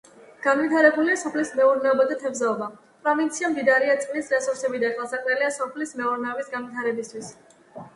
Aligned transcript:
განვითარებულია 0.43 1.17
სოფლის 1.23 1.51
მეურნეობა 1.59 2.07
და 2.13 2.17
თევზაობა, 2.23 2.71
პროვინცია 3.05 3.53
მდიდარია 3.53 4.01
წყლის 4.07 4.35
რესურსებით 4.37 4.87
და 4.89 4.93
ხელსაყრელია 4.99 5.57
სოფლის 5.63 5.99
მეურნეობის 6.03 6.55
განვითარებისათვის. 6.59 7.35